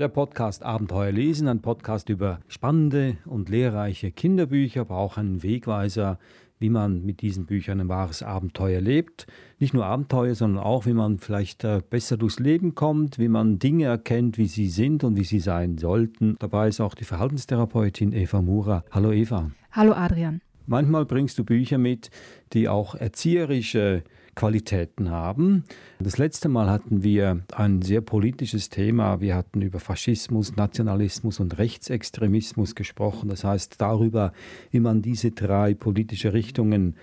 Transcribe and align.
Der 0.00 0.08
Podcast 0.08 0.62
Abenteuer 0.62 1.12
lesen, 1.12 1.46
ein 1.46 1.60
Podcast 1.60 2.08
über 2.08 2.40
spannende 2.48 3.18
und 3.26 3.50
lehrreiche 3.50 4.10
Kinderbücher, 4.10 4.80
aber 4.80 4.96
auch 4.96 5.18
ein 5.18 5.42
Wegweiser 5.42 6.18
wie 6.58 6.70
man 6.70 7.04
mit 7.04 7.20
diesen 7.20 7.44
Büchern 7.44 7.80
ein 7.82 7.88
wahres 7.90 8.22
Abenteuer 8.22 8.80
lebt. 8.80 9.26
Nicht 9.58 9.74
nur 9.74 9.84
Abenteuer, 9.84 10.34
sondern 10.34 10.64
auch, 10.64 10.86
wie 10.86 10.94
man 10.94 11.18
vielleicht 11.18 11.64
äh, 11.64 11.82
besser 11.88 12.16
durchs 12.16 12.38
Leben 12.38 12.74
kommt, 12.74 13.18
wie 13.18 13.28
man 13.28 13.58
Dinge 13.58 13.84
erkennt, 13.84 14.38
wie 14.38 14.46
sie 14.46 14.68
sind 14.68 15.04
und 15.04 15.18
wie 15.18 15.24
sie 15.24 15.40
sein 15.40 15.76
sollten. 15.76 16.36
Dabei 16.38 16.68
ist 16.68 16.80
auch 16.80 16.94
die 16.94 17.04
Verhaltenstherapeutin 17.04 18.14
Eva 18.14 18.40
Mura. 18.40 18.84
Hallo 18.90 19.12
Eva. 19.12 19.50
Hallo 19.72 19.92
Adrian. 19.92 20.40
Manchmal 20.66 21.04
bringst 21.04 21.38
du 21.38 21.44
Bücher 21.44 21.76
mit, 21.76 22.10
die 22.54 22.70
auch 22.70 22.94
erzieherische 22.94 24.02
Qualitäten 24.34 25.10
haben. 25.10 25.64
Das 25.98 26.18
letzte 26.18 26.48
Mal 26.48 26.70
hatten 26.70 27.02
wir 27.02 27.40
ein 27.54 27.82
sehr 27.82 28.00
politisches 28.00 28.68
Thema. 28.68 29.20
Wir 29.20 29.34
hatten 29.34 29.62
über 29.62 29.80
Faschismus, 29.80 30.56
Nationalismus 30.56 31.40
und 31.40 31.58
Rechtsextremismus 31.58 32.74
gesprochen. 32.74 33.28
Das 33.28 33.44
heißt 33.44 33.80
darüber, 33.80 34.32
wie 34.70 34.80
man 34.80 35.02
diese 35.02 35.30
drei 35.30 35.74
politische 35.74 36.32
Richtungen 36.32 36.96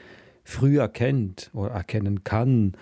früh 0.44 0.80
erkennt 0.80 1.50
oder 1.54 1.72
erkennen 1.72 2.24
kann 2.24 2.74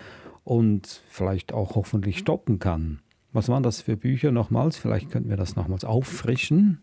und 0.44 1.02
vielleicht 1.10 1.54
auch 1.54 1.76
hoffentlich 1.76 2.20
stoppen 2.20 2.60
kann. 2.60 3.00
Was 3.34 3.50
waren 3.50 3.64
das 3.64 3.82
für 3.82 3.98
Bücher 3.98 4.32
nochmals? 4.32 4.78
Vielleicht 4.78 5.12
könnten 5.12 5.30
wir 5.30 5.38
das 5.38 5.56
nochmals 5.56 5.84
auffrischen. 5.84 6.80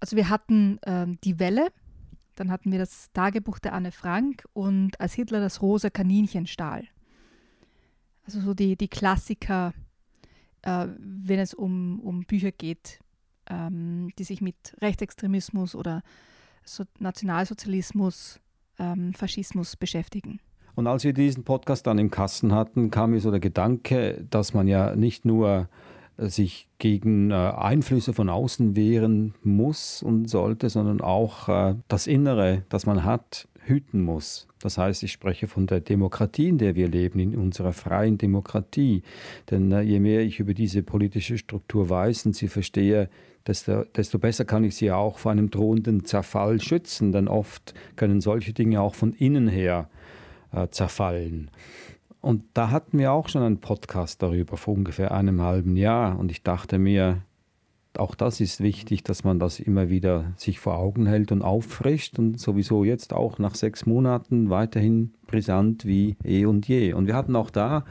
Also 0.00 0.16
wir 0.16 0.30
hatten 0.30 0.78
äh, 0.82 1.06
die 1.24 1.38
Welle 1.38 1.68
dann 2.36 2.50
hatten 2.50 2.70
wir 2.70 2.78
das 2.78 3.10
Tagebuch 3.12 3.58
der 3.58 3.72
Anne 3.72 3.92
Frank 3.92 4.44
und 4.52 5.00
als 5.00 5.14
Hitler 5.14 5.40
das 5.40 5.62
rosa 5.62 5.90
Kaninchen 5.90 6.46
stahl. 6.46 6.84
Also 8.24 8.40
so 8.40 8.54
die, 8.54 8.76
die 8.76 8.88
Klassiker, 8.88 9.72
äh, 10.62 10.86
wenn 10.98 11.38
es 11.38 11.54
um, 11.54 12.00
um 12.00 12.24
Bücher 12.24 12.52
geht, 12.52 13.00
ähm, 13.48 14.10
die 14.18 14.24
sich 14.24 14.40
mit 14.40 14.76
Rechtsextremismus 14.80 15.74
oder 15.74 16.02
so 16.64 16.84
Nationalsozialismus, 16.98 18.40
ähm, 18.78 19.14
Faschismus 19.14 19.76
beschäftigen. 19.76 20.40
Und 20.74 20.86
als 20.86 21.04
wir 21.04 21.14
diesen 21.14 21.44
Podcast 21.44 21.86
dann 21.86 21.98
im 21.98 22.10
Kasten 22.10 22.52
hatten, 22.52 22.90
kam 22.90 23.12
mir 23.12 23.20
so 23.20 23.30
der 23.30 23.40
Gedanke, 23.40 24.26
dass 24.28 24.52
man 24.52 24.68
ja 24.68 24.94
nicht 24.94 25.24
nur 25.24 25.68
sich 26.18 26.68
gegen 26.78 27.30
äh, 27.30 27.34
Einflüsse 27.34 28.12
von 28.12 28.28
außen 28.28 28.76
wehren 28.76 29.34
muss 29.42 30.02
und 30.02 30.28
sollte, 30.28 30.70
sondern 30.70 31.00
auch 31.00 31.48
äh, 31.48 31.74
das 31.88 32.06
Innere, 32.06 32.62
das 32.68 32.86
man 32.86 33.04
hat, 33.04 33.48
hüten 33.64 34.00
muss. 34.00 34.46
Das 34.60 34.78
heißt, 34.78 35.02
ich 35.02 35.12
spreche 35.12 35.48
von 35.48 35.66
der 35.66 35.80
Demokratie, 35.80 36.48
in 36.48 36.58
der 36.58 36.74
wir 36.74 36.88
leben, 36.88 37.18
in 37.18 37.36
unserer 37.36 37.72
freien 37.72 38.16
Demokratie. 38.16 39.02
Denn 39.50 39.70
äh, 39.72 39.82
je 39.82 40.00
mehr 40.00 40.22
ich 40.22 40.40
über 40.40 40.54
diese 40.54 40.82
politische 40.82 41.36
Struktur 41.36 41.90
weiß 41.90 42.26
und 42.26 42.34
sie 42.34 42.48
verstehe, 42.48 43.10
desto, 43.46 43.84
desto 43.84 44.18
besser 44.18 44.44
kann 44.44 44.64
ich 44.64 44.76
sie 44.76 44.90
auch 44.90 45.18
vor 45.18 45.32
einem 45.32 45.50
drohenden 45.50 46.04
Zerfall 46.04 46.60
schützen. 46.60 47.12
Denn 47.12 47.28
oft 47.28 47.74
können 47.96 48.20
solche 48.20 48.52
Dinge 48.52 48.80
auch 48.80 48.94
von 48.94 49.12
innen 49.12 49.48
her 49.48 49.88
zerfallen. 50.70 51.50
Und 52.26 52.42
da 52.54 52.72
hatten 52.72 52.98
wir 52.98 53.12
auch 53.12 53.28
schon 53.28 53.44
einen 53.44 53.60
Podcast 53.60 54.20
darüber 54.20 54.56
vor 54.56 54.74
ungefähr 54.74 55.12
einem 55.12 55.42
halben 55.42 55.76
Jahr. 55.76 56.18
Und 56.18 56.32
ich 56.32 56.42
dachte 56.42 56.76
mir, 56.76 57.22
auch 57.96 58.16
das 58.16 58.40
ist 58.40 58.60
wichtig, 58.60 59.04
dass 59.04 59.22
man 59.22 59.38
das 59.38 59.60
immer 59.60 59.90
wieder 59.90 60.32
sich 60.36 60.58
vor 60.58 60.76
Augen 60.76 61.06
hält 61.06 61.30
und 61.30 61.42
auffrischt 61.42 62.18
und 62.18 62.40
sowieso 62.40 62.82
jetzt 62.82 63.12
auch 63.12 63.38
nach 63.38 63.54
sechs 63.54 63.86
Monaten 63.86 64.50
weiterhin 64.50 65.14
brisant 65.28 65.84
wie 65.84 66.16
eh 66.24 66.46
und 66.46 66.66
je. 66.66 66.94
Und 66.94 67.06
wir 67.06 67.14
hatten 67.14 67.36
auch 67.36 67.48
da 67.48 67.84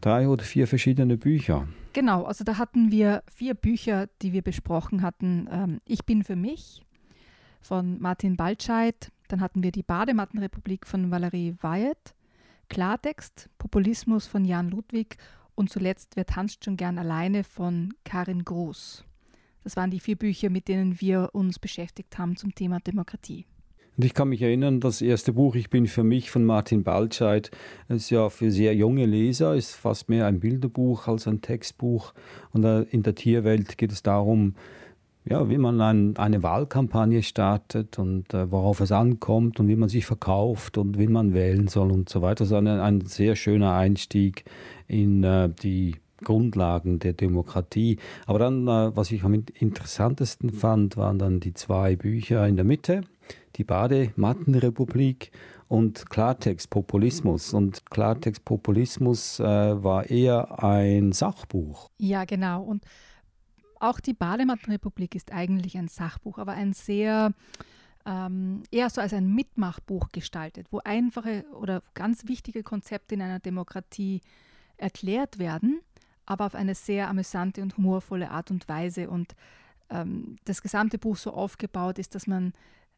drei 0.00 0.26
oder 0.26 0.42
vier 0.42 0.66
verschiedene 0.66 1.16
Bücher. 1.16 1.68
Genau, 1.92 2.24
also 2.24 2.42
da 2.42 2.58
hatten 2.58 2.90
wir 2.90 3.22
vier 3.32 3.54
Bücher, 3.54 4.08
die 4.20 4.32
wir 4.32 4.42
besprochen 4.42 5.02
hatten. 5.02 5.48
Ähm, 5.48 5.80
ich 5.84 6.04
bin 6.04 6.24
für 6.24 6.34
mich 6.34 6.82
von 7.60 8.00
Martin 8.00 8.36
Baltscheid. 8.36 9.12
Dann 9.28 9.40
hatten 9.40 9.62
wir 9.62 9.70
die 9.70 9.84
Bademattenrepublik 9.84 10.88
von 10.88 11.12
Valerie 11.12 11.54
Wyatt. 11.60 12.16
Klartext, 12.70 13.50
Populismus 13.58 14.26
von 14.26 14.44
Jan 14.46 14.70
Ludwig 14.70 15.16
und 15.54 15.68
zuletzt 15.68 16.16
Wer 16.16 16.24
tanzt 16.24 16.64
schon 16.64 16.78
gern 16.78 16.98
alleine 16.98 17.44
von 17.44 17.92
Karin 18.04 18.44
Groß. 18.44 19.04
Das 19.62 19.76
waren 19.76 19.90
die 19.90 20.00
vier 20.00 20.16
Bücher, 20.16 20.48
mit 20.48 20.68
denen 20.68 21.00
wir 21.00 21.30
uns 21.32 21.58
beschäftigt 21.58 22.16
haben 22.16 22.36
zum 22.36 22.54
Thema 22.54 22.80
Demokratie. 22.80 23.44
Und 23.96 24.04
ich 24.04 24.14
kann 24.14 24.28
mich 24.28 24.40
erinnern, 24.40 24.80
das 24.80 25.02
erste 25.02 25.32
Buch 25.32 25.56
Ich 25.56 25.68
bin 25.68 25.86
für 25.86 26.04
mich 26.04 26.30
von 26.30 26.44
Martin 26.44 26.84
Baltscheid 26.84 27.50
ist 27.88 28.08
ja 28.08 28.30
für 28.30 28.50
sehr 28.50 28.74
junge 28.74 29.04
Leser, 29.04 29.56
ist 29.56 29.74
fast 29.74 30.08
mehr 30.08 30.26
ein 30.26 30.40
Bilderbuch 30.40 31.08
als 31.08 31.26
ein 31.26 31.42
Textbuch. 31.42 32.14
Und 32.52 32.64
in 32.64 33.02
der 33.02 33.14
Tierwelt 33.16 33.76
geht 33.76 33.92
es 33.92 34.02
darum, 34.02 34.54
ja, 35.24 35.48
wie 35.48 35.58
man 35.58 35.80
ein, 35.80 36.16
eine 36.16 36.42
Wahlkampagne 36.42 37.22
startet 37.22 37.98
und 37.98 38.32
äh, 38.32 38.50
worauf 38.50 38.80
es 38.80 38.90
ankommt 38.90 39.60
und 39.60 39.68
wie 39.68 39.76
man 39.76 39.88
sich 39.88 40.06
verkauft 40.06 40.78
und 40.78 40.98
wie 40.98 41.08
man 41.08 41.34
wählen 41.34 41.68
soll 41.68 41.90
und 41.92 42.08
so 42.08 42.22
weiter. 42.22 42.44
Das 42.44 42.48
ist 42.48 42.54
ein, 42.54 42.66
ein 42.66 43.00
sehr 43.02 43.36
schöner 43.36 43.74
Einstieg 43.74 44.44
in 44.88 45.22
äh, 45.22 45.50
die 45.50 45.96
Grundlagen 46.24 46.98
der 46.98 47.12
Demokratie. 47.12 47.98
Aber 48.26 48.38
dann, 48.38 48.66
äh, 48.66 48.96
was 48.96 49.10
ich 49.12 49.22
am 49.24 49.44
interessantesten 49.54 50.50
fand, 50.50 50.96
waren 50.96 51.18
dann 51.18 51.40
die 51.40 51.54
zwei 51.54 51.96
Bücher 51.96 52.46
in 52.46 52.56
der 52.56 52.64
Mitte, 52.64 53.02
die 53.56 53.64
Bademattenrepublik 53.64 55.32
und 55.68 56.08
Klartext-Populismus. 56.10 57.52
Und 57.52 57.90
Klartext-Populismus 57.90 59.40
äh, 59.40 59.44
war 59.44 60.08
eher 60.08 60.62
ein 60.62 61.12
Sachbuch. 61.12 61.90
Ja, 61.98 62.24
genau. 62.24 62.62
Und 62.62 62.84
auch 63.80 64.00
die 64.00 64.14
Bademattenrepublik 64.14 65.14
ist 65.14 65.32
eigentlich 65.32 65.76
ein 65.76 65.88
Sachbuch, 65.88 66.38
aber 66.38 66.52
ein 66.52 66.72
sehr 66.72 67.32
ähm, 68.06 68.62
eher 68.70 68.90
so 68.90 69.00
als 69.00 69.12
ein 69.12 69.34
Mitmachbuch 69.34 70.10
gestaltet, 70.12 70.68
wo 70.70 70.80
einfache 70.84 71.44
oder 71.52 71.82
ganz 71.94 72.26
wichtige 72.26 72.62
Konzepte 72.62 73.14
in 73.14 73.22
einer 73.22 73.40
Demokratie 73.40 74.20
erklärt 74.76 75.38
werden, 75.38 75.80
aber 76.26 76.46
auf 76.46 76.54
eine 76.54 76.74
sehr 76.74 77.08
amüsante 77.08 77.62
und 77.62 77.76
humorvolle 77.76 78.30
Art 78.30 78.50
und 78.50 78.68
Weise. 78.68 79.10
Und 79.10 79.34
ähm, 79.90 80.36
das 80.44 80.62
gesamte 80.62 80.98
Buch 80.98 81.16
so 81.16 81.32
aufgebaut 81.32 81.98
ist, 81.98 82.14
dass 82.14 82.26
man 82.26 82.52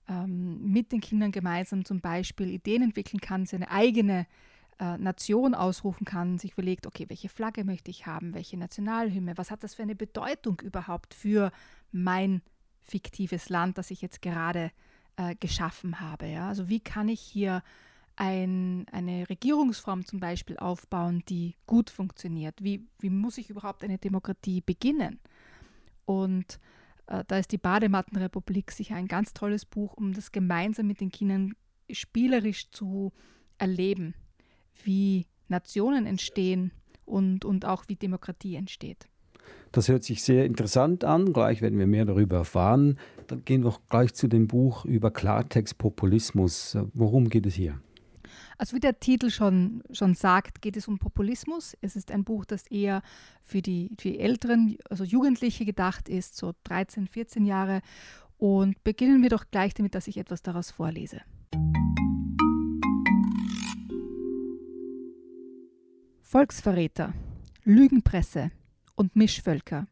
ähm, 0.09 0.63
mit 0.71 0.93
den 0.93 1.01
Kindern 1.01 1.33
gemeinsam 1.33 1.85
zum 1.85 2.01
Beispiel 2.01 2.51
Ideen 2.51 2.83
entwickeln 2.83 3.21
kann, 3.21 3.47
seine 3.47 3.71
eigene 3.71 4.27
äh, 4.83 4.99
Nation 4.99 5.55
ausrufen 5.55 6.05
kann, 6.05 6.39
sich 6.39 6.55
überlegt, 6.55 6.89
okay, 6.89 7.05
welche 7.09 7.29
Flagge 7.29 7.63
möchte 7.63 7.93
ich 7.93 8.07
haben, 8.07 8.35
welche 8.35 8.57
Nationalhymne, 8.57 9.39
was 9.39 9.53
hat 9.53 9.63
das 9.63 9.75
für 9.75 9.85
eine 9.85 9.95
Bedeutung 9.95 10.61
überhaupt 10.61 11.15
für 11.15 11.53
mein 11.93 12.43
fiktives 12.81 13.49
Land, 13.49 13.79
das 13.79 13.93
ich 13.93 14.03
jetzt 14.03 14.23
gerade 14.23 14.73
äh, 15.17 15.37
geschaffen 15.37 16.01
habe. 16.01 16.27
Ja? 16.27 16.49
Also 16.49 16.69
wie 16.69 16.81
kann 16.81 17.09
ich 17.09 17.21
hier 17.21 17.63
ein, 18.17 18.87
eine 18.91 19.29
Regierungsform 19.29 20.05
zum 20.05 20.19
Beispiel 20.19 20.57
aufbauen, 20.57 21.23
die 21.29 21.55
gut 21.67 21.89
funktioniert? 21.89 22.61
Wie, 22.61 22.89
wie 22.99 23.11
muss 23.11 23.39
ich 23.39 23.51
überhaupt 23.51 23.85
eine 23.85 23.99
Demokratie 23.99 24.63
beginnen? 24.63 25.21
Und 26.07 26.59
äh, 27.07 27.23
da 27.29 27.39
ist 27.39 27.53
die 27.53 27.59
Bademattenrepublik 27.59 28.73
sicher 28.73 28.97
ein 28.97 29.07
ganz 29.07 29.33
tolles 29.33 29.65
Buch, 29.65 29.95
um 29.95 30.13
das 30.13 30.33
gemeinsam 30.33 30.89
mit 30.89 31.01
den 31.01 31.13
Kindern 31.13 31.55
spielerisch 31.89 32.73
zu 32.73 33.13
erleben 33.59 34.17
wie 34.85 35.27
Nationen 35.49 36.07
entstehen 36.07 36.73
und, 37.05 37.45
und 37.45 37.65
auch 37.65 37.85
wie 37.89 37.97
Demokratie 37.97 38.57
entsteht. 38.57 39.07
Das 39.73 39.89
hört 39.89 40.05
sich 40.05 40.23
sehr 40.23 40.45
interessant 40.45 41.05
an. 41.05 41.33
Gleich 41.33 41.63
werden 41.63 41.79
wir 41.79 41.87
mehr 41.87 42.05
darüber 42.05 42.37
erfahren. 42.37 42.99
Dann 43.27 43.45
gehen 43.45 43.65
wir 43.65 43.75
gleich 43.89 44.13
zu 44.15 44.29
dem 44.29 44.47
Buch 44.47 44.85
über 44.85 45.11
Klartext-Populismus. 45.11 46.77
Worum 46.93 47.29
geht 47.29 47.47
es 47.47 47.55
hier? 47.55 47.81
Also 48.59 48.77
wie 48.77 48.81
der 48.81 49.01
Titel 49.01 49.31
schon, 49.31 49.83
schon 49.91 50.15
sagt, 50.15 50.63
geht 50.63 50.77
es 50.77 50.89
um 50.89 50.99
Populismus. 50.99 51.77
Es 51.81 51.97
ist 51.97 52.11
ein 52.11 52.25
Buch, 52.25 52.45
das 52.45 52.67
eher 52.67 53.03
für 53.43 53.63
die, 53.63 53.91
für 53.99 54.11
die 54.11 54.21
Älteren, 54.21 54.77
also 54.89 55.05
Jugendliche 55.05 55.65
gedacht 55.65 56.09
ist, 56.09 56.37
so 56.37 56.53
13, 56.65 57.09
14 57.09 57.45
Jahre. 57.45 57.81
Und 58.39 58.83
beginnen 58.85 59.23
wir 59.23 59.31
doch 59.31 59.47
gleich 59.51 59.75
damit, 59.75 59.95
dass 59.95 60.07
ich 60.07 60.17
etwas 60.19 60.43
daraus 60.43 60.71
vorlese. 60.71 61.23
Volksverräter, 66.33 67.13
Lügenpresse 67.63 68.53
und 68.95 69.15
Mischvölker, 69.15 69.87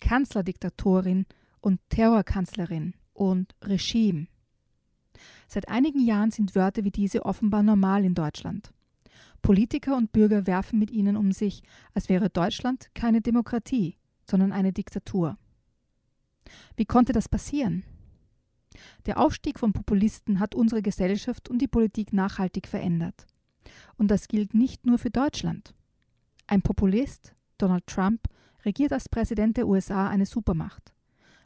Kanzlerdiktatorin 0.00 1.24
und 1.62 1.80
Terrorkanzlerin 1.88 2.92
und 3.14 3.54
Regime. 3.62 4.26
Seit 5.48 5.70
einigen 5.70 6.04
Jahren 6.04 6.30
sind 6.30 6.54
Wörter 6.54 6.84
wie 6.84 6.90
diese 6.90 7.24
offenbar 7.24 7.62
normal 7.62 8.04
in 8.04 8.14
Deutschland. 8.14 8.70
Politiker 9.40 9.96
und 9.96 10.12
Bürger 10.12 10.46
werfen 10.46 10.78
mit 10.78 10.90
ihnen 10.90 11.16
um 11.16 11.32
sich, 11.32 11.62
als 11.94 12.10
wäre 12.10 12.28
Deutschland 12.28 12.90
keine 12.94 13.22
Demokratie, 13.22 13.96
sondern 14.28 14.52
eine 14.52 14.74
Diktatur. 14.74 15.38
Wie 16.76 16.84
konnte 16.84 17.14
das 17.14 17.30
passieren? 17.30 17.82
Der 19.06 19.18
Aufstieg 19.18 19.58
von 19.58 19.72
Populisten 19.72 20.38
hat 20.38 20.54
unsere 20.54 20.82
Gesellschaft 20.82 21.48
und 21.48 21.62
die 21.62 21.66
Politik 21.66 22.12
nachhaltig 22.12 22.68
verändert. 22.68 23.26
Und 23.96 24.10
das 24.10 24.28
gilt 24.28 24.54
nicht 24.54 24.86
nur 24.86 24.98
für 24.98 25.10
Deutschland. 25.10 25.74
Ein 26.46 26.62
Populist, 26.62 27.34
Donald 27.58 27.86
Trump, 27.86 28.28
regiert 28.64 28.92
als 28.92 29.08
Präsident 29.08 29.56
der 29.56 29.66
USA 29.66 30.08
eine 30.08 30.26
Supermacht. 30.26 30.92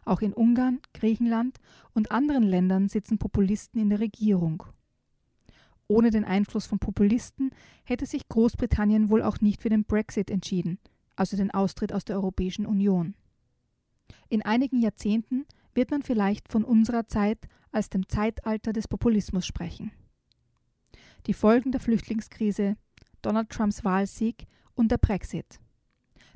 Auch 0.04 0.20
in 0.20 0.32
Ungarn, 0.32 0.80
Griechenland 0.94 1.58
und 1.92 2.12
anderen 2.12 2.44
Ländern 2.44 2.88
sitzen 2.88 3.18
Populisten 3.18 3.80
in 3.80 3.90
der 3.90 4.00
Regierung. 4.00 4.62
Ohne 5.88 6.10
den 6.10 6.24
Einfluss 6.24 6.66
von 6.66 6.78
Populisten 6.78 7.50
hätte 7.84 8.06
sich 8.06 8.28
Großbritannien 8.28 9.10
wohl 9.10 9.22
auch 9.22 9.40
nicht 9.40 9.62
für 9.62 9.68
den 9.68 9.84
Brexit 9.84 10.30
entschieden, 10.30 10.78
also 11.14 11.36
den 11.36 11.52
Austritt 11.52 11.92
aus 11.92 12.04
der 12.04 12.16
Europäischen 12.16 12.66
Union. 12.66 13.14
In 14.28 14.42
einigen 14.42 14.80
Jahrzehnten 14.80 15.44
wird 15.74 15.90
man 15.90 16.02
vielleicht 16.02 16.48
von 16.48 16.64
unserer 16.64 17.06
Zeit 17.06 17.48
als 17.70 17.90
dem 17.90 18.08
Zeitalter 18.08 18.72
des 18.72 18.88
Populismus 18.88 19.46
sprechen. 19.46 19.92
Die 21.26 21.34
Folgen 21.34 21.72
der 21.72 21.80
Flüchtlingskrise, 21.80 22.76
Donald 23.20 23.50
Trumps 23.50 23.84
Wahlsieg 23.84 24.46
und 24.74 24.92
der 24.92 24.98
Brexit. 24.98 25.58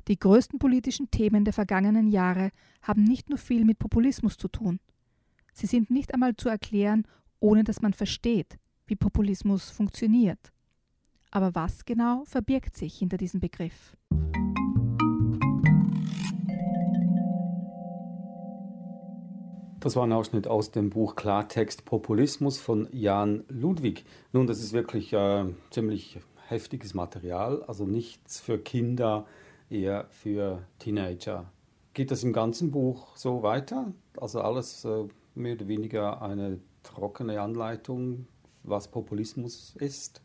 Die 0.09 0.19
größten 0.19 0.59
politischen 0.59 1.09
Themen 1.11 1.45
der 1.45 1.53
vergangenen 1.53 2.07
Jahre 2.07 2.51
haben 2.81 3.03
nicht 3.03 3.29
nur 3.29 3.37
viel 3.37 3.63
mit 3.63 3.79
Populismus 3.79 4.37
zu 4.37 4.49
tun. 4.49 4.79
Sie 5.53 5.67
sind 5.67 5.91
nicht 5.91 6.13
einmal 6.13 6.35
zu 6.35 6.49
erklären, 6.49 7.07
ohne 7.39 7.63
dass 7.63 7.81
man 7.81 7.93
versteht, 7.93 8.57
wie 8.85 8.97
Populismus 8.97 9.69
funktioniert. 9.69 10.51
Aber 11.29 11.55
was 11.55 11.85
genau 11.85 12.25
verbirgt 12.25 12.75
sich 12.75 12.97
hinter 12.97 13.15
diesem 13.15 13.39
Begriff? 13.39 13.95
Das 19.81 19.95
war 19.95 20.03
ein 20.03 20.13
Ausschnitt 20.13 20.45
aus 20.45 20.69
dem 20.69 20.91
Buch 20.91 21.15
Klartext 21.15 21.85
Populismus 21.85 22.59
von 22.59 22.87
Jan 22.91 23.43
Ludwig. 23.49 24.05
Nun, 24.31 24.45
das 24.45 24.59
ist 24.59 24.73
wirklich 24.73 25.11
äh, 25.11 25.45
ziemlich 25.71 26.19
heftiges 26.47 26.93
Material, 26.93 27.63
also 27.63 27.87
nichts 27.87 28.39
für 28.39 28.59
Kinder, 28.59 29.25
eher 29.71 30.05
für 30.11 30.61
Teenager. 30.77 31.51
Geht 31.95 32.11
das 32.11 32.23
im 32.23 32.31
ganzen 32.31 32.69
Buch 32.69 33.17
so 33.17 33.41
weiter? 33.41 33.91
Also 34.17 34.41
alles 34.41 34.85
äh, 34.85 35.05
mehr 35.33 35.55
oder 35.55 35.67
weniger 35.67 36.21
eine 36.21 36.59
trockene 36.83 37.41
Anleitung, 37.41 38.27
was 38.61 38.87
Populismus 38.87 39.75
ist? 39.79 40.21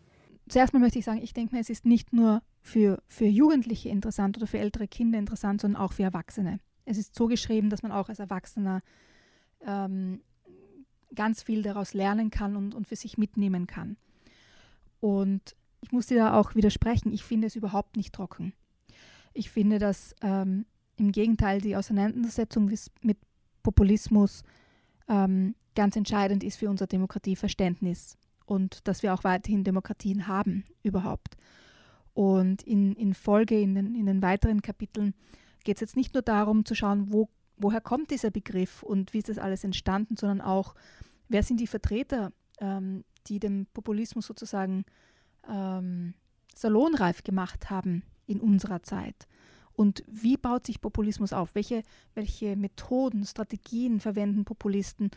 Zuerst 0.50 0.74
mal 0.74 0.80
möchte 0.80 0.98
ich 0.98 1.06
sagen, 1.06 1.22
ich 1.22 1.32
denke 1.32 1.54
mir, 1.54 1.62
es 1.62 1.70
ist 1.70 1.86
nicht 1.86 2.12
nur 2.12 2.42
für, 2.60 3.02
für 3.08 3.24
Jugendliche 3.24 3.88
interessant 3.88 4.36
oder 4.36 4.46
für 4.46 4.58
ältere 4.58 4.86
Kinder 4.86 5.18
interessant, 5.18 5.62
sondern 5.62 5.80
auch 5.80 5.94
für 5.94 6.02
Erwachsene. 6.02 6.60
Es 6.84 6.98
ist 6.98 7.14
so 7.14 7.26
geschrieben, 7.26 7.70
dass 7.70 7.82
man 7.82 7.90
auch 7.90 8.10
als 8.10 8.18
Erwachsener 8.18 8.82
ähm, 9.64 10.20
ganz 11.14 11.42
viel 11.42 11.62
daraus 11.62 11.94
lernen 11.94 12.30
kann 12.30 12.56
und, 12.56 12.74
und 12.74 12.86
für 12.86 12.96
sich 12.96 13.18
mitnehmen 13.18 13.66
kann. 13.66 13.96
Und 15.00 15.56
ich 15.80 15.92
muss 15.92 16.06
dir 16.06 16.16
da 16.16 16.34
auch 16.38 16.54
widersprechen, 16.54 17.12
ich 17.12 17.22
finde 17.22 17.46
es 17.46 17.56
überhaupt 17.56 17.96
nicht 17.96 18.14
trocken. 18.14 18.52
Ich 19.34 19.50
finde, 19.50 19.78
dass 19.78 20.14
ähm, 20.22 20.66
im 20.96 21.12
Gegenteil 21.12 21.60
die 21.60 21.76
Auseinandersetzung 21.76 22.70
mit 23.02 23.18
Populismus 23.62 24.42
ähm, 25.08 25.54
ganz 25.74 25.96
entscheidend 25.96 26.42
ist 26.42 26.56
für 26.56 26.70
unser 26.70 26.86
Demokratieverständnis 26.86 28.16
und 28.46 28.86
dass 28.88 29.02
wir 29.02 29.12
auch 29.12 29.24
weiterhin 29.24 29.64
Demokratien 29.64 30.26
haben 30.26 30.64
überhaupt. 30.82 31.36
Und 32.14 32.62
in, 32.62 32.94
in 32.94 33.12
Folge, 33.12 33.60
in 33.60 33.74
den, 33.74 33.94
in 33.94 34.06
den 34.06 34.22
weiteren 34.22 34.62
Kapiteln, 34.62 35.14
geht 35.64 35.76
es 35.76 35.80
jetzt 35.80 35.96
nicht 35.96 36.14
nur 36.14 36.22
darum 36.22 36.64
zu 36.64 36.74
schauen, 36.74 37.12
wo 37.12 37.28
woher 37.56 37.80
kommt 37.80 38.10
dieser 38.10 38.30
Begriff 38.30 38.82
und 38.82 39.12
wie 39.12 39.18
ist 39.18 39.28
das 39.28 39.38
alles 39.38 39.64
entstanden, 39.64 40.16
sondern 40.16 40.40
auch, 40.40 40.74
wer 41.28 41.42
sind 41.42 41.60
die 41.60 41.66
Vertreter, 41.66 42.32
ähm, 42.60 43.04
die 43.26 43.38
den 43.38 43.66
Populismus 43.72 44.26
sozusagen 44.26 44.84
ähm, 45.48 46.14
salonreif 46.54 47.22
gemacht 47.24 47.70
haben 47.70 48.02
in 48.26 48.40
unserer 48.40 48.82
Zeit. 48.82 49.26
Und 49.72 50.02
wie 50.06 50.36
baut 50.36 50.66
sich 50.66 50.80
Populismus 50.80 51.32
auf? 51.32 51.54
Welche, 51.54 51.82
welche 52.14 52.56
Methoden, 52.56 53.24
Strategien 53.26 54.00
verwenden 54.00 54.44
Populisten, 54.44 55.10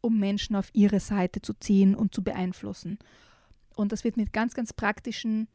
um 0.00 0.18
Menschen 0.18 0.56
auf 0.56 0.70
ihre 0.72 1.00
Seite 1.00 1.42
zu 1.42 1.52
ziehen 1.54 1.94
und 1.94 2.14
zu 2.14 2.22
beeinflussen? 2.24 2.98
Und 3.74 3.92
das 3.92 4.04
wird 4.04 4.16
mit 4.16 4.32
ganz, 4.32 4.54
ganz 4.54 4.72
praktischen, 4.72 5.48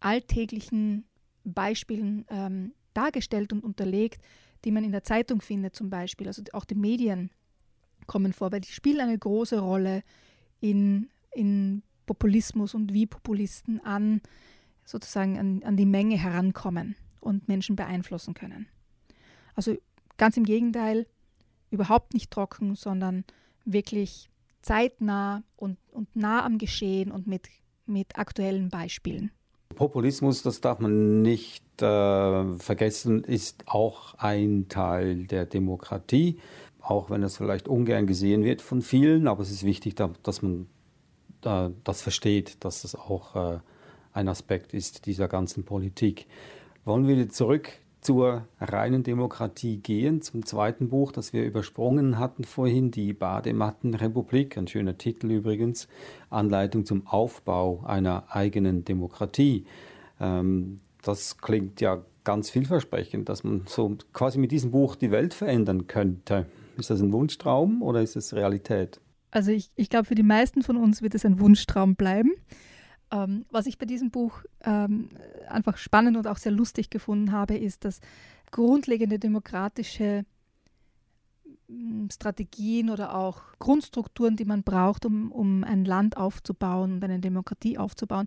alltäglichen 0.00 1.04
Beispielen 1.44 2.24
ähm, 2.30 2.72
dargestellt 2.96 3.52
und 3.52 3.62
unterlegt, 3.62 4.22
die 4.64 4.70
man 4.70 4.84
in 4.84 4.92
der 4.92 5.04
Zeitung 5.04 5.40
findet 5.40 5.76
zum 5.76 5.90
Beispiel, 5.90 6.26
also 6.26 6.42
auch 6.52 6.64
die 6.64 6.74
Medien 6.74 7.30
kommen 8.06 8.32
vor, 8.32 8.52
weil 8.52 8.60
die 8.60 8.72
spielen 8.72 9.00
eine 9.00 9.18
große 9.18 9.58
Rolle 9.58 10.02
in, 10.60 11.10
in 11.32 11.82
Populismus 12.06 12.74
und 12.74 12.92
wie 12.92 13.06
Populisten 13.06 13.80
an 13.84 14.20
sozusagen 14.84 15.38
an, 15.38 15.62
an 15.64 15.76
die 15.76 15.86
Menge 15.86 16.16
herankommen 16.16 16.94
und 17.20 17.48
Menschen 17.48 17.76
beeinflussen 17.76 18.34
können. 18.34 18.68
Also 19.54 19.76
ganz 20.16 20.36
im 20.36 20.44
Gegenteil, 20.44 21.06
überhaupt 21.70 22.14
nicht 22.14 22.30
trocken, 22.30 22.76
sondern 22.76 23.24
wirklich 23.64 24.30
zeitnah 24.62 25.42
und, 25.56 25.78
und 25.90 26.14
nah 26.14 26.44
am 26.44 26.58
Geschehen 26.58 27.10
und 27.10 27.26
mit, 27.26 27.48
mit 27.86 28.18
aktuellen 28.18 28.68
Beispielen. 28.68 29.32
Populismus, 29.74 30.42
das 30.42 30.60
darf 30.60 30.78
man 30.78 31.22
nicht 31.22 31.64
äh, 31.82 32.58
vergessen, 32.58 33.24
ist 33.24 33.64
auch 33.66 34.14
ein 34.14 34.68
Teil 34.68 35.24
der 35.26 35.44
Demokratie, 35.44 36.38
auch 36.80 37.10
wenn 37.10 37.22
es 37.22 37.36
vielleicht 37.36 37.68
ungern 37.68 38.06
gesehen 38.06 38.44
wird 38.44 38.62
von 38.62 38.80
vielen, 38.80 39.28
aber 39.28 39.42
es 39.42 39.50
ist 39.50 39.64
wichtig, 39.64 39.96
dass 40.22 40.42
man 40.42 40.68
äh, 41.44 41.70
das 41.84 42.02
versteht, 42.02 42.64
dass 42.64 42.82
das 42.82 42.94
auch 42.94 43.36
äh, 43.36 43.58
ein 44.12 44.28
Aspekt 44.28 44.72
ist 44.72 45.06
dieser 45.06 45.28
ganzen 45.28 45.64
Politik. 45.64 46.26
Wollen 46.84 47.06
wir 47.06 47.28
zurück 47.28 47.72
zur 48.06 48.46
reinen 48.60 49.02
Demokratie 49.02 49.78
gehen, 49.78 50.22
zum 50.22 50.46
zweiten 50.46 50.90
Buch, 50.90 51.10
das 51.10 51.32
wir 51.32 51.44
übersprungen 51.44 52.20
hatten 52.20 52.44
vorhin, 52.44 52.92
die 52.92 53.12
Bademattenrepublik, 53.12 54.56
ein 54.56 54.68
schöner 54.68 54.96
Titel 54.96 55.32
übrigens, 55.32 55.88
Anleitung 56.30 56.86
zum 56.86 57.04
Aufbau 57.08 57.82
einer 57.84 58.26
eigenen 58.28 58.84
Demokratie. 58.84 59.66
Ähm, 60.20 60.78
das 61.02 61.38
klingt 61.38 61.80
ja 61.80 62.04
ganz 62.22 62.48
vielversprechend, 62.48 63.28
dass 63.28 63.42
man 63.42 63.62
so 63.66 63.96
quasi 64.12 64.38
mit 64.38 64.52
diesem 64.52 64.70
Buch 64.70 64.94
die 64.94 65.10
Welt 65.10 65.34
verändern 65.34 65.88
könnte. 65.88 66.46
Ist 66.78 66.90
das 66.90 67.00
ein 67.00 67.12
Wunschtraum 67.12 67.82
oder 67.82 68.02
ist 68.02 68.14
es 68.14 68.34
Realität? 68.34 69.00
Also 69.32 69.50
ich, 69.50 69.72
ich 69.74 69.90
glaube, 69.90 70.04
für 70.04 70.14
die 70.14 70.22
meisten 70.22 70.62
von 70.62 70.76
uns 70.76 71.02
wird 71.02 71.16
es 71.16 71.24
ein 71.24 71.40
Wunschtraum 71.40 71.96
bleiben. 71.96 72.30
Ähm, 73.10 73.46
was 73.50 73.66
ich 73.66 73.78
bei 73.78 73.86
diesem 73.86 74.10
Buch 74.10 74.42
ähm, 74.62 75.10
einfach 75.48 75.76
spannend 75.76 76.16
und 76.16 76.26
auch 76.26 76.38
sehr 76.38 76.52
lustig 76.52 76.90
gefunden 76.90 77.32
habe, 77.32 77.56
ist, 77.56 77.84
dass 77.84 78.00
grundlegende 78.50 79.18
demokratische 79.18 80.24
hm, 81.68 82.08
Strategien 82.12 82.90
oder 82.90 83.14
auch 83.14 83.42
Grundstrukturen, 83.58 84.36
die 84.36 84.44
man 84.44 84.62
braucht, 84.62 85.06
um, 85.06 85.30
um 85.30 85.62
ein 85.64 85.84
Land 85.84 86.16
aufzubauen 86.16 86.94
und 86.94 87.04
eine 87.04 87.20
Demokratie 87.20 87.78
aufzubauen, 87.78 88.26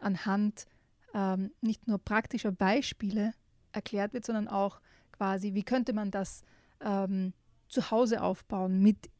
anhand 0.00 0.66
ähm, 1.14 1.52
nicht 1.60 1.86
nur 1.86 1.98
praktischer 1.98 2.52
Beispiele 2.52 3.32
erklärt 3.72 4.12
wird, 4.12 4.24
sondern 4.24 4.48
auch 4.48 4.80
quasi, 5.12 5.54
wie 5.54 5.62
könnte 5.62 5.92
man 5.92 6.10
das 6.10 6.42
ähm, 6.80 7.32
zu 7.68 7.90
Hause 7.90 8.22
aufbauen 8.22 8.80
mit 8.80 9.10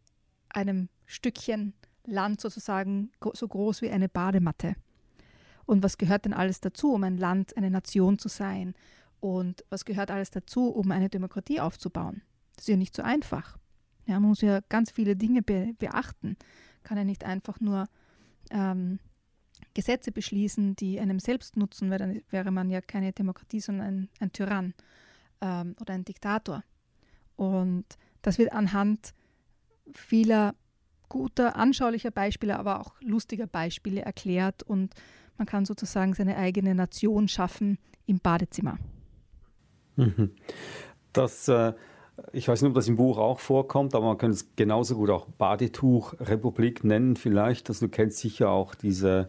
einem 0.48 0.88
Stückchen 1.06 1.74
Land 2.04 2.40
sozusagen 2.40 3.10
so 3.32 3.48
groß 3.48 3.82
wie 3.82 3.90
eine 3.90 4.08
Badematte. 4.08 4.76
Und 5.66 5.82
was 5.82 5.98
gehört 5.98 6.24
denn 6.24 6.32
alles 6.32 6.60
dazu, 6.60 6.92
um 6.92 7.04
ein 7.04 7.18
Land, 7.18 7.56
eine 7.56 7.70
Nation 7.70 8.18
zu 8.18 8.28
sein? 8.28 8.74
Und 9.20 9.64
was 9.68 9.84
gehört 9.84 10.10
alles 10.10 10.30
dazu, 10.30 10.68
um 10.68 10.90
eine 10.90 11.08
Demokratie 11.08 11.60
aufzubauen? 11.60 12.22
Das 12.54 12.64
ist 12.64 12.68
ja 12.68 12.76
nicht 12.76 12.94
so 12.94 13.02
einfach. 13.02 13.58
Ja, 14.06 14.20
man 14.20 14.30
muss 14.30 14.40
ja 14.40 14.60
ganz 14.68 14.90
viele 14.90 15.16
Dinge 15.16 15.42
be 15.42 15.74
beachten. 15.78 16.36
Kann 16.84 16.96
ja 16.96 17.04
nicht 17.04 17.24
einfach 17.24 17.60
nur 17.60 17.86
ähm, 18.50 19.00
Gesetze 19.74 20.12
beschließen, 20.12 20.76
die 20.76 21.00
einem 21.00 21.18
selbst 21.18 21.56
nutzen, 21.56 21.90
weil 21.90 21.98
dann 21.98 22.22
wäre 22.30 22.50
man 22.52 22.70
ja 22.70 22.80
keine 22.80 23.12
Demokratie, 23.12 23.60
sondern 23.60 23.86
ein, 23.86 24.08
ein 24.20 24.32
Tyrann 24.32 24.74
ähm, 25.40 25.74
oder 25.80 25.94
ein 25.94 26.04
Diktator. 26.04 26.62
Und 27.34 27.84
das 28.22 28.38
wird 28.38 28.52
anhand 28.52 29.12
vieler 29.92 30.54
guter, 31.08 31.56
anschaulicher 31.56 32.10
Beispiele, 32.10 32.58
aber 32.58 32.80
auch 32.80 32.94
lustiger 33.00 33.46
Beispiele 33.46 34.02
erklärt 34.02 34.62
und 34.62 34.94
man 35.38 35.46
kann 35.46 35.64
sozusagen 35.64 36.14
seine 36.14 36.36
eigene 36.36 36.74
Nation 36.74 37.28
schaffen 37.28 37.78
im 38.06 38.18
Badezimmer. 38.18 38.78
Mhm. 39.96 40.30
Das, 41.12 41.48
äh, 41.48 41.72
ich 42.32 42.48
weiß 42.48 42.62
nicht, 42.62 42.68
ob 42.70 42.74
das 42.74 42.88
im 42.88 42.96
Buch 42.96 43.18
auch 43.18 43.40
vorkommt, 43.40 43.94
aber 43.94 44.06
man 44.06 44.18
könnte 44.18 44.36
es 44.36 44.56
genauso 44.56 44.96
gut 44.96 45.10
auch 45.10 45.26
Badetuchrepublik 45.26 46.84
nennen 46.84 47.16
vielleicht. 47.16 47.68
Also 47.68 47.86
du 47.86 47.90
kennst 47.90 48.18
sicher 48.18 48.50
auch 48.50 48.74
diese 48.74 49.28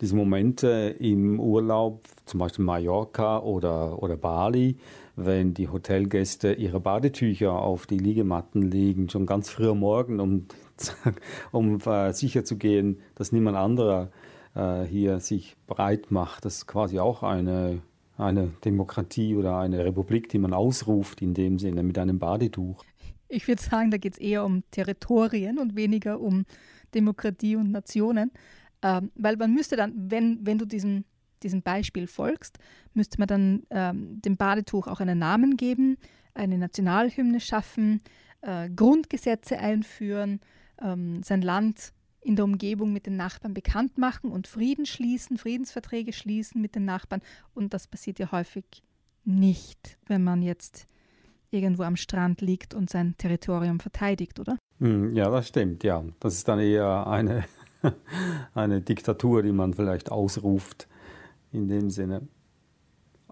diese 0.00 0.16
Momente 0.16 0.96
im 0.98 1.40
Urlaub, 1.40 2.02
zum 2.26 2.40
Beispiel 2.40 2.64
Mallorca 2.64 3.38
oder, 3.38 4.02
oder 4.02 4.16
Bali, 4.16 4.76
wenn 5.16 5.54
die 5.54 5.68
Hotelgäste 5.68 6.52
ihre 6.52 6.80
Badetücher 6.80 7.52
auf 7.52 7.86
die 7.86 7.98
Liegematten 7.98 8.62
legen, 8.62 9.08
schon 9.08 9.26
ganz 9.26 9.50
früh 9.50 9.68
am 9.70 9.80
Morgen, 9.80 10.20
um, 10.20 10.46
um 11.52 11.80
äh, 11.80 12.12
sicher 12.12 12.44
zu 12.44 12.56
gehen, 12.56 12.98
dass 13.14 13.32
niemand 13.32 13.56
anderer 13.56 14.04
äh, 14.04 14.33
hier 14.54 15.18
sich 15.18 15.56
breit 15.66 16.12
macht. 16.12 16.44
Das 16.44 16.58
ist 16.58 16.66
quasi 16.68 17.00
auch 17.00 17.24
eine, 17.24 17.82
eine 18.16 18.52
Demokratie 18.64 19.34
oder 19.34 19.58
eine 19.58 19.84
Republik, 19.84 20.28
die 20.28 20.38
man 20.38 20.52
ausruft 20.52 21.22
in 21.22 21.34
dem 21.34 21.58
Sinne 21.58 21.82
mit 21.82 21.98
einem 21.98 22.20
Badetuch. 22.20 22.84
Ich 23.28 23.48
würde 23.48 23.62
sagen, 23.62 23.90
da 23.90 23.96
geht 23.96 24.12
es 24.12 24.18
eher 24.20 24.44
um 24.44 24.62
Territorien 24.70 25.58
und 25.58 25.74
weniger 25.74 26.20
um 26.20 26.44
Demokratie 26.94 27.56
und 27.56 27.72
Nationen. 27.72 28.30
Ähm, 28.82 29.10
weil 29.14 29.36
man 29.36 29.52
müsste 29.52 29.76
dann, 29.76 29.92
wenn, 30.10 30.46
wenn 30.46 30.58
du 30.58 30.66
diesem, 30.66 31.04
diesem 31.42 31.62
Beispiel 31.62 32.06
folgst, 32.06 32.58
müsste 32.92 33.18
man 33.18 33.28
dann 33.28 33.62
ähm, 33.70 34.20
dem 34.20 34.36
Badetuch 34.36 34.86
auch 34.86 35.00
einen 35.00 35.18
Namen 35.18 35.56
geben, 35.56 35.96
eine 36.34 36.58
Nationalhymne 36.58 37.40
schaffen, 37.40 38.02
äh, 38.42 38.68
Grundgesetze 38.68 39.58
einführen, 39.58 40.40
ähm, 40.82 41.22
sein 41.22 41.40
Land 41.40 41.92
in 42.24 42.36
der 42.36 42.44
Umgebung 42.44 42.92
mit 42.92 43.06
den 43.06 43.16
Nachbarn 43.16 43.54
bekannt 43.54 43.98
machen 43.98 44.30
und 44.30 44.46
Frieden 44.46 44.86
schließen, 44.86 45.36
Friedensverträge 45.36 46.12
schließen 46.12 46.60
mit 46.60 46.74
den 46.74 46.84
Nachbarn. 46.84 47.20
Und 47.54 47.74
das 47.74 47.86
passiert 47.86 48.18
ja 48.18 48.32
häufig 48.32 48.64
nicht, 49.24 49.98
wenn 50.06 50.24
man 50.24 50.42
jetzt 50.42 50.86
irgendwo 51.50 51.82
am 51.82 51.96
Strand 51.96 52.40
liegt 52.40 52.74
und 52.74 52.90
sein 52.90 53.14
Territorium 53.18 53.78
verteidigt, 53.78 54.40
oder? 54.40 54.58
Hm, 54.80 55.12
ja, 55.12 55.30
das 55.30 55.48
stimmt, 55.48 55.84
ja. 55.84 56.02
Das 56.18 56.34
ist 56.34 56.48
dann 56.48 56.58
eher 56.58 57.06
eine, 57.06 57.44
eine 58.54 58.80
Diktatur, 58.80 59.42
die 59.42 59.52
man 59.52 59.74
vielleicht 59.74 60.10
ausruft 60.10 60.88
in 61.52 61.68
dem 61.68 61.90
Sinne. 61.90 62.26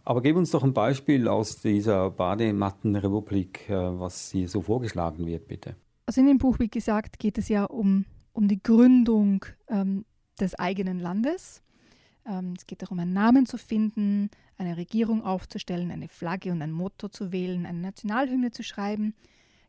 Aber 0.04 0.20
gib 0.20 0.36
uns 0.36 0.50
doch 0.50 0.64
ein 0.64 0.74
Beispiel 0.74 1.28
aus 1.28 1.60
dieser 1.60 2.10
Bademattenrepublik, 2.10 3.68
äh, 3.70 4.00
was 4.00 4.30
hier 4.30 4.48
so 4.48 4.60
vorgeschlagen 4.60 5.26
wird, 5.26 5.48
bitte. 5.48 5.76
Also 6.06 6.20
in 6.20 6.26
dem 6.26 6.38
Buch, 6.38 6.58
wie 6.58 6.68
gesagt, 6.68 7.18
geht 7.18 7.38
es 7.38 7.48
ja 7.48 7.64
um 7.64 8.04
um 8.32 8.48
die 8.48 8.62
Gründung 8.62 9.44
ähm, 9.68 10.04
des 10.40 10.54
eigenen 10.54 10.98
Landes. 10.98 11.62
Ähm, 12.26 12.54
es 12.56 12.66
geht 12.66 12.82
darum, 12.82 12.98
einen 12.98 13.12
Namen 13.12 13.46
zu 13.46 13.58
finden, 13.58 14.30
eine 14.58 14.76
Regierung 14.76 15.24
aufzustellen, 15.24 15.90
eine 15.90 16.08
Flagge 16.08 16.52
und 16.52 16.62
ein 16.62 16.72
Motto 16.72 17.08
zu 17.08 17.32
wählen, 17.32 17.66
eine 17.66 17.80
Nationalhymne 17.80 18.50
zu 18.50 18.62
schreiben, 18.62 19.14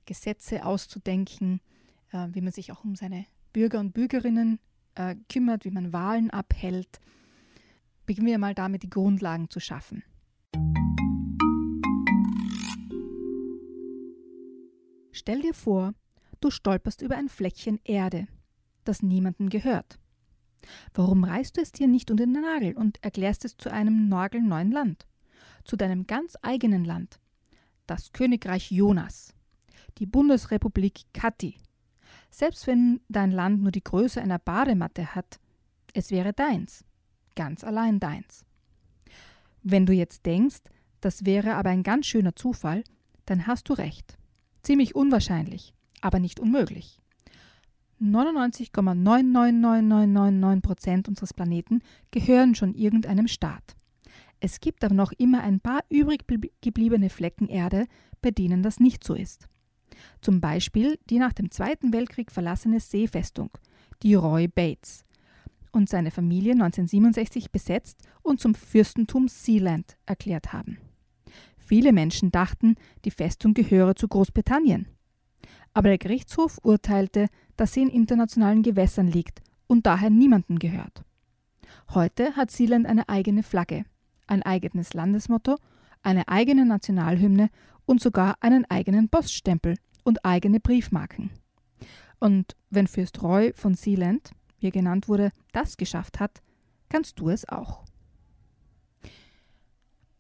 Gesetze 0.06 0.66
auszudenken, 0.66 1.62
äh, 2.12 2.28
wie 2.32 2.42
man 2.42 2.54
sich 2.54 2.72
auch 2.72 2.84
um 2.84 2.96
seine 2.96 3.26
Bürger 3.54 3.80
und 3.80 3.94
Bürgerinnen 3.94 4.60
äh, 4.96 5.16
kümmert, 5.32 5.66
wie 5.66 5.72
man 5.72 5.94
Wahlen 5.94 6.30
abhält. 6.30 7.00
Beginnen 8.06 8.28
wir 8.28 8.38
mal 8.38 8.54
damit, 8.54 8.84
die 8.84 8.90
Grundlagen 8.90 9.50
zu 9.50 9.60
schaffen. 9.60 10.04
Stell 15.12 15.42
dir 15.42 15.54
vor, 15.54 15.94
du 16.42 16.50
stolperst 16.50 17.02
über 17.02 17.16
ein 17.16 17.30
Fleckchen 17.30 17.80
Erde, 17.86 18.28
das 18.84 19.02
niemandem 19.02 19.50
gehört. 19.50 20.00
Warum 20.94 21.24
reißt 21.24 21.58
du 21.58 21.62
es 21.62 21.72
dir 21.72 21.88
nicht 21.88 22.12
unter 22.12 22.26
den 22.26 22.42
Nagel 22.42 22.74
und 22.76 23.04
erklärst 23.04 23.46
es 23.46 23.58
zu 23.58 23.72
einem 23.72 24.08
nagelneuen 24.08 24.72
Land? 24.72 25.08
Zu 25.66 25.76
deinem 25.76 26.08
ganz 26.08 26.38
eigenen 26.42 26.86
Land. 26.86 27.20
Das 27.86 28.12
Königreich 28.14 28.72
Jonas. 28.72 29.34
Die 29.98 30.06
Bundesrepublik 30.06 31.02
Kati. 31.14 31.58
Selbst 32.32 32.68
wenn 32.68 33.02
dein 33.10 33.32
Land 33.32 33.62
nur 33.62 33.72
die 33.72 33.84
Größe 33.84 34.22
einer 34.22 34.40
Badematte 34.40 35.16
hat, 35.16 35.40
es 35.94 36.12
wäre 36.12 36.34
deins. 36.34 36.84
Ganz 37.36 37.64
allein 37.64 38.00
deins. 38.00 38.46
Wenn 39.62 39.86
du 39.86 39.94
jetzt 39.94 40.26
denkst, 40.26 40.62
das 41.02 41.26
wäre 41.26 41.56
aber 41.56 41.70
ein 41.70 41.84
ganz 41.84 42.06
schöner 42.06 42.36
Zufall, 42.36 42.84
dann 43.26 43.48
hast 43.48 43.70
du 43.70 43.74
recht. 43.74 44.18
Ziemlich 44.62 44.96
unwahrscheinlich, 44.96 45.74
aber 46.02 46.20
nicht 46.20 46.40
unmöglich. 46.40 47.03
99,99999 48.02 50.62
Prozent 50.62 51.08
unseres 51.08 51.34
Planeten 51.34 51.82
gehören 52.12 52.56
schon 52.56 52.76
irgendeinem 52.76 53.28
Staat. 53.28 53.76
Es 54.40 54.60
gibt 54.60 54.84
aber 54.84 54.96
noch 54.96 55.12
immer 55.14 55.42
ein 55.42 55.60
paar 55.60 55.84
übrig 55.90 56.26
gebliebene 56.62 57.10
Flecken 57.10 57.48
Erde, 57.48 57.88
bei 58.22 58.32
denen 58.32 58.62
das 58.62 58.80
nicht 58.80 59.04
so 59.04 59.14
ist. 59.14 59.48
Zum 60.22 60.42
Beispiel 60.42 61.00
die 61.10 61.20
nach 61.20 61.34
dem 61.34 61.52
Zweiten 61.52 61.94
Weltkrieg 61.94 62.32
verlassene 62.32 62.80
Seefestung, 62.80 63.52
die 64.02 64.16
Roy 64.16 64.48
Bates, 64.48 65.06
und 65.72 65.90
seine 65.90 66.12
Familie 66.12 66.54
1967 66.54 67.52
besetzt 67.52 68.02
und 68.22 68.40
zum 68.40 68.54
Fürstentum 68.54 69.28
Sealand 69.28 69.98
erklärt 70.06 70.54
haben. 70.54 70.78
Viele 71.58 71.94
Menschen 71.94 72.32
dachten, 72.32 72.76
die 73.06 73.12
Festung 73.12 73.54
gehöre 73.54 73.96
zu 73.96 74.08
Großbritannien. 74.08 74.88
Aber 75.74 75.90
der 75.90 75.98
Gerichtshof 75.98 76.60
urteilte, 76.64 77.28
dass 77.58 77.74
sie 77.74 77.82
in 77.82 77.90
internationalen 77.90 78.64
Gewässern 78.64 79.08
liegt 79.08 79.42
und 79.68 79.86
daher 79.86 80.10
niemandem 80.10 80.60
gehört. 80.60 81.04
Heute 81.94 82.36
hat 82.36 82.52
Sealand 82.52 82.86
eine 82.86 83.10
eigene 83.10 83.44
Flagge, 83.44 83.86
ein 84.28 84.44
eigenes 84.44 84.94
Landesmotto, 84.94 85.58
eine 86.02 86.28
eigene 86.28 86.66
Nationalhymne 86.66 87.50
und 87.86 88.02
sogar 88.02 88.36
einen 88.42 88.66
eigenen 88.70 89.10
Poststempel 89.10 89.76
und 90.04 90.24
eigene 90.26 90.60
Briefmarken. 90.60 91.32
Und 92.20 92.56
wenn 92.70 92.88
Fürst 92.88 93.22
Roy 93.22 93.54
von 93.54 93.74
Sealand, 93.74 94.32
wie 94.60 94.68
er 94.68 94.72
genannt 94.72 95.08
wurde, 95.08 95.32
das 95.52 95.78
geschafft 95.78 96.20
hat, 96.20 96.42
kannst 96.90 97.20
du 97.20 97.30
es 97.30 97.48
auch. 97.50 97.84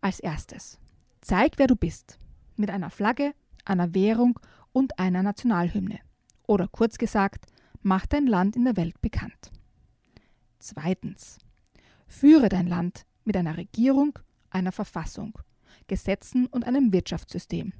Als 0.01 0.19
erstes, 0.19 0.79
zeig, 1.21 1.53
wer 1.57 1.67
du 1.67 1.75
bist, 1.75 2.19
mit 2.57 2.69
einer 2.69 2.89
Flagge, 2.89 3.33
einer 3.63 3.93
Währung 3.93 4.39
und 4.73 4.99
einer 4.99 5.23
Nationalhymne. 5.23 5.99
Oder 6.45 6.67
kurz 6.67 6.97
gesagt, 6.97 7.45
mach 7.81 8.05
dein 8.05 8.27
Land 8.27 8.55
in 8.55 8.65
der 8.65 8.75
Welt 8.75 8.99
bekannt. 9.01 9.51
Zweitens. 10.59 11.37
Führe 12.07 12.49
dein 12.49 12.67
Land 12.67 13.05
mit 13.23 13.37
einer 13.37 13.57
Regierung, 13.57 14.19
einer 14.49 14.71
Verfassung, 14.71 15.37
Gesetzen 15.87 16.47
und 16.47 16.65
einem 16.67 16.91
Wirtschaftssystem. 16.91 17.73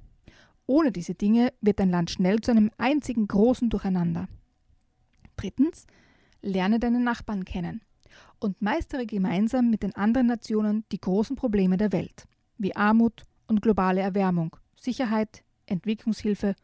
Ohne 0.66 0.92
diese 0.92 1.14
Dinge 1.14 1.54
wird 1.62 1.80
dein 1.80 1.90
Land 1.90 2.10
schnell 2.10 2.40
zu 2.40 2.52
einem 2.52 2.72
einzigen 2.78 3.28
großen 3.28 3.70
Durcheinander. 3.70 4.28
Drittens. 5.36 5.86
Lerne 6.42 6.78
deine 6.78 7.00
Nachbarn 7.00 7.46
kennen 7.46 7.82
und 8.40 8.62
meistere 8.62 9.06
gemeinsam 9.06 9.70
mit 9.70 9.82
den 9.82 9.96
anderen 9.96 10.28
Nationen 10.28 10.84
die 10.92 11.00
großen 11.00 11.38
Probleme 11.38 11.78
der 11.78 11.94
Welt, 11.94 12.26
wie 12.58 12.76
Armut 12.76 13.24
und 13.48 13.62
globale 13.62 14.02
Erwärmung, 14.02 14.56
Sicherheit, 14.76 15.44
Entwicklungshilfe 15.66 16.56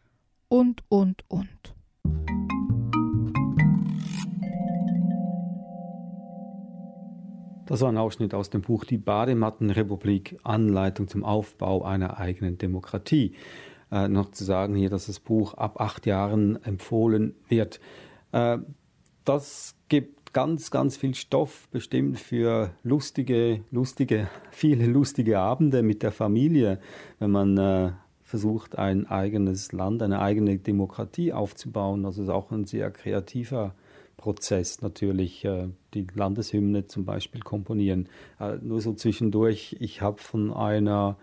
und, 0.49 0.83
und, 0.89 1.23
und. 1.27 1.47
Das 7.67 7.81
war 7.81 7.89
ein 7.89 7.97
Ausschnitt 7.97 8.33
aus 8.33 8.49
dem 8.49 8.61
Buch 8.61 8.83
Die 8.83 8.97
Bademattenrepublik, 8.97 10.39
Anleitung 10.43 11.07
zum 11.07 11.23
Aufbau 11.23 11.83
einer 11.83 12.17
eigenen 12.17 12.57
Demokratie. 12.57 13.35
Äh, 13.91 14.07
noch 14.07 14.31
zu 14.31 14.43
sagen 14.43 14.75
hier, 14.75 14.89
dass 14.89 15.05
das 15.05 15.19
Buch 15.19 15.53
ab 15.53 15.79
acht 15.79 16.07
Jahren 16.07 16.61
empfohlen 16.63 17.35
wird. 17.47 17.79
Äh, 18.31 18.57
das 19.23 19.75
gibt 19.87 20.33
ganz, 20.33 20.71
ganz 20.71 20.97
viel 20.97 21.13
Stoff 21.13 21.69
bestimmt 21.69 22.19
für 22.19 22.71
lustige, 22.81 23.63
lustige, 23.69 24.29
viele 24.49 24.87
lustige 24.87 25.37
Abende 25.37 25.83
mit 25.83 26.01
der 26.01 26.11
Familie, 26.11 26.79
wenn 27.19 27.29
man 27.29 27.57
äh, 27.57 27.91
versucht, 28.29 28.77
ein 28.77 29.07
eigenes 29.07 29.71
Land, 29.71 30.03
eine 30.03 30.21
eigene 30.21 30.59
Demokratie 30.59 31.33
aufzubauen. 31.33 32.03
Das 32.03 32.19
ist 32.19 32.29
auch 32.29 32.51
ein 32.51 32.65
sehr 32.65 32.91
kreativer 32.91 33.73
Prozess 34.17 34.83
natürlich, 34.83 35.43
äh, 35.45 35.69
die 35.95 36.05
Landeshymne 36.13 36.85
zum 36.85 37.05
Beispiel 37.05 37.41
komponieren. 37.41 38.07
Äh, 38.39 38.57
nur 38.61 38.81
so 38.81 38.93
zwischendurch, 38.93 39.77
ich 39.79 40.03
habe 40.03 40.21
von 40.21 40.53
einer, 40.53 41.17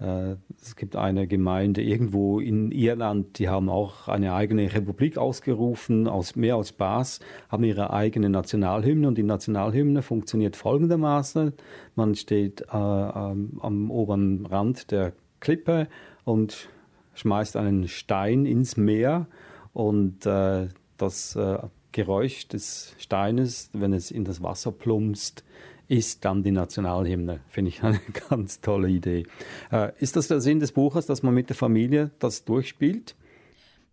äh, 0.00 0.34
es 0.60 0.76
gibt 0.76 0.96
eine 0.96 1.26
Gemeinde 1.26 1.80
irgendwo 1.80 2.40
in 2.40 2.72
Irland, 2.72 3.38
die 3.38 3.48
haben 3.48 3.70
auch 3.70 4.08
eine 4.08 4.34
eigene 4.34 4.70
Republik 4.74 5.16
ausgerufen, 5.16 6.08
aus, 6.08 6.36
mehr 6.36 6.56
als 6.56 6.68
Spaß, 6.68 7.20
haben 7.48 7.64
ihre 7.64 7.90
eigene 7.90 8.28
Nationalhymne 8.28 9.08
und 9.08 9.16
die 9.16 9.22
Nationalhymne 9.22 10.02
funktioniert 10.02 10.56
folgendermaßen. 10.56 11.54
Man 11.94 12.14
steht 12.16 12.68
am 12.68 13.90
oberen 13.90 14.44
Rand 14.44 14.90
der 14.90 15.14
Klippe 15.40 15.88
und 16.24 16.68
schmeißt 17.14 17.56
einen 17.56 17.88
Stein 17.88 18.46
ins 18.46 18.76
Meer 18.76 19.26
und 19.72 20.26
äh, 20.26 20.68
das 20.96 21.36
äh, 21.36 21.58
Geräusch 21.92 22.48
des 22.48 22.94
Steines, 22.98 23.70
wenn 23.72 23.92
es 23.92 24.10
in 24.10 24.24
das 24.24 24.42
Wasser 24.42 24.72
plumpst, 24.72 25.44
ist 25.86 26.24
dann 26.24 26.42
die 26.42 26.50
Nationalhymne. 26.50 27.40
Finde 27.48 27.68
ich 27.68 27.82
eine 27.82 28.00
ganz 28.28 28.60
tolle 28.60 28.88
Idee. 28.88 29.24
Äh, 29.70 29.92
ist 29.98 30.16
das 30.16 30.28
der 30.28 30.40
Sinn 30.40 30.60
des 30.60 30.72
Buches, 30.72 31.06
dass 31.06 31.22
man 31.22 31.34
mit 31.34 31.50
der 31.50 31.56
Familie 31.56 32.10
das 32.18 32.44
durchspielt? 32.44 33.14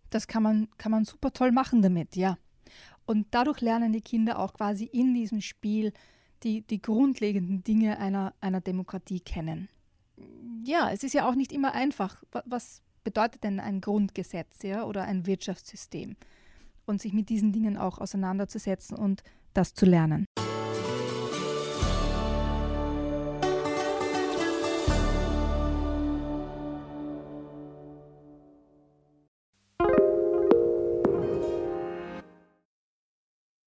Das 0.09 0.27
kann 0.27 0.43
man, 0.43 0.67
kann 0.77 0.91
man 0.91 1.05
super 1.05 1.31
toll 1.31 1.51
machen 1.51 1.81
damit, 1.81 2.15
ja. 2.15 2.37
Und 3.05 3.27
dadurch 3.31 3.61
lernen 3.61 3.93
die 3.93 4.01
Kinder 4.01 4.39
auch 4.39 4.53
quasi 4.53 4.85
in 4.85 5.13
diesem 5.13 5.41
Spiel 5.41 5.93
die, 6.43 6.61
die 6.61 6.81
grundlegenden 6.81 7.63
Dinge 7.63 7.99
einer, 7.99 8.33
einer 8.41 8.61
Demokratie 8.61 9.19
kennen. 9.19 9.69
Ja, 10.63 10.91
es 10.91 11.03
ist 11.03 11.13
ja 11.13 11.27
auch 11.27 11.35
nicht 11.35 11.51
immer 11.51 11.73
einfach. 11.73 12.23
Was 12.45 12.81
bedeutet 13.03 13.43
denn 13.43 13.59
ein 13.59 13.81
Grundgesetz 13.81 14.61
ja, 14.63 14.83
oder 14.83 15.03
ein 15.03 15.25
Wirtschaftssystem? 15.25 16.15
Und 16.85 17.01
sich 17.01 17.13
mit 17.13 17.29
diesen 17.29 17.51
Dingen 17.51 17.77
auch 17.77 17.99
auseinanderzusetzen 17.99 18.97
und 18.97 19.23
das 19.53 19.73
zu 19.73 19.85
lernen. 19.85 20.25